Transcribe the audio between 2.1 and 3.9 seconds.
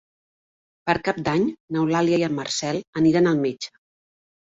i en Marcel aniran al metge.